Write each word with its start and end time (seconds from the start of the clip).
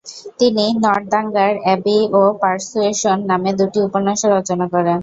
তিনি 0.39 0.65
Northanger 0.83 1.53
Abbey 1.63 1.99
ও 2.13 2.31
Persuasion 2.41 3.17
নামে 3.29 3.51
দুটি 3.59 3.79
উপন্যাসও 3.87 4.27
রচনা 4.35 4.65
করেন। 4.73 4.99